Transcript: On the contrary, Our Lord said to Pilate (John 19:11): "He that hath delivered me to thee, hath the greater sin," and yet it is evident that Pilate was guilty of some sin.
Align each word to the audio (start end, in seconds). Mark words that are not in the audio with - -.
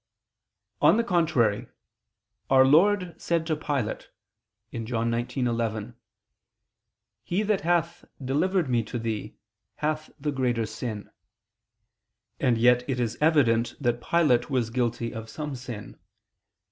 On 0.81 0.97
the 0.97 1.03
contrary, 1.03 1.67
Our 2.49 2.65
Lord 2.65 3.13
said 3.21 3.45
to 3.45 3.55
Pilate 3.55 4.09
(John 4.73 5.11
19:11): 5.11 5.93
"He 7.23 7.43
that 7.43 7.61
hath 7.61 8.03
delivered 8.25 8.67
me 8.67 8.81
to 8.81 8.97
thee, 8.97 9.35
hath 9.75 10.09
the 10.19 10.31
greater 10.31 10.65
sin," 10.65 11.11
and 12.39 12.57
yet 12.57 12.83
it 12.89 12.99
is 12.99 13.15
evident 13.21 13.75
that 13.79 14.01
Pilate 14.01 14.49
was 14.49 14.71
guilty 14.71 15.13
of 15.13 15.29
some 15.29 15.53
sin. 15.55 15.99